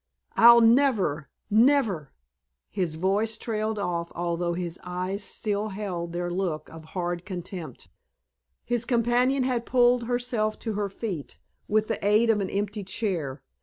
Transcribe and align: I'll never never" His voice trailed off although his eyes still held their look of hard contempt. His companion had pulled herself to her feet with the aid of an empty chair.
I'll 0.35 0.61
never 0.61 1.29
never" 1.51 2.11
His 2.71 2.95
voice 2.95 3.37
trailed 3.37 3.77
off 3.77 4.11
although 4.15 4.53
his 4.55 4.79
eyes 4.83 5.23
still 5.23 5.67
held 5.69 6.11
their 6.11 6.31
look 6.31 6.69
of 6.69 6.83
hard 6.97 7.23
contempt. 7.23 7.87
His 8.65 8.83
companion 8.83 9.43
had 9.43 9.63
pulled 9.67 10.05
herself 10.05 10.57
to 10.61 10.73
her 10.73 10.89
feet 10.89 11.37
with 11.67 11.87
the 11.87 12.03
aid 12.03 12.31
of 12.31 12.39
an 12.41 12.49
empty 12.49 12.83
chair. 12.83 13.43